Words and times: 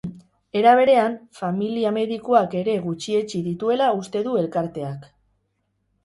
Era 0.59 0.69
berean, 0.77 1.17
familia 1.39 1.91
medikuak 1.97 2.55
ere 2.61 2.73
gutxietsi 2.85 3.41
dituela 3.49 3.91
uste 3.99 4.23
du 4.29 4.33
elkarteak. 4.45 5.05